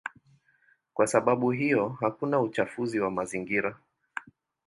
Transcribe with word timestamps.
Kwa 0.93 1.07
sababu 1.07 1.51
hiyo 1.51 1.89
hakuna 1.89 2.39
uchafuzi 2.41 2.99
wa 2.99 3.11
mazingira. 3.11 3.77